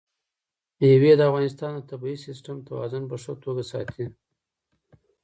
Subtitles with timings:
[0.79, 4.05] مېوې د افغانستان د طبعي سیسټم توازن په ښه توګه ساتي.